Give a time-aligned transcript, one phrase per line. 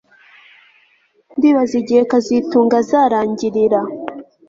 [1.37, 3.79] Ndibaza igihe kazitunga azarangirira